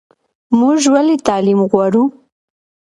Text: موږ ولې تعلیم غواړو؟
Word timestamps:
موږ 0.59 0.77
ولې 0.93 1.15
تعلیم 1.27 1.59
غواړو؟ 1.71 2.03